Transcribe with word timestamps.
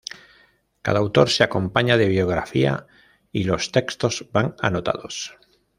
Cada 0.81 0.97
autor 0.97 1.29
se 1.29 1.43
acompaña 1.43 1.95
de 1.95 2.07
biografía 2.07 2.87
y 3.31 3.43
los 3.43 3.71
textos 3.71 4.25
van 4.31 4.55
anotados. 4.59 5.37